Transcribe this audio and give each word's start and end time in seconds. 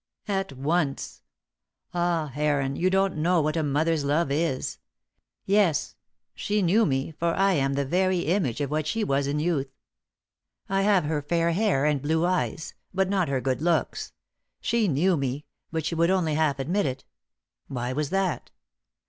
"At 0.27 0.53
once. 0.53 1.21
Ah 1.93 2.31
Heron, 2.33 2.75
you 2.75 2.89
don't 2.89 3.17
know 3.17 3.39
what 3.39 3.55
a 3.55 3.61
mother's 3.61 4.03
love 4.03 4.31
is. 4.31 4.79
Yes; 5.45 5.95
she 6.33 6.63
knew 6.63 6.87
me, 6.87 7.11
for 7.11 7.35
I 7.35 7.53
am 7.53 7.73
the 7.75 7.85
very 7.85 8.21
image 8.21 8.61
of 8.61 8.71
what 8.71 8.87
she 8.87 9.03
was 9.03 9.27
in 9.27 9.39
youth. 9.39 9.69
I 10.67 10.81
have 10.81 11.03
her 11.03 11.21
fair 11.21 11.51
hair 11.51 11.85
and 11.85 12.01
blue 12.01 12.25
eyes; 12.25 12.73
but 12.91 13.09
not 13.09 13.29
her 13.29 13.41
good 13.41 13.61
looks. 13.61 14.11
She 14.59 14.87
knew 14.87 15.15
me, 15.17 15.45
but 15.71 15.85
she 15.85 15.93
would 15.93 16.09
only 16.09 16.33
half 16.33 16.57
admit 16.57 16.87
it." 16.87 17.05
"Why 17.67 17.93
was 17.93 18.09
that?" 18.09 18.49